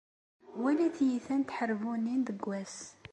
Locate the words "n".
1.39-1.43